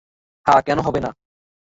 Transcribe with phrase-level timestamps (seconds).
[0.45, 1.11] হ্যাঁ, কেন হবে না।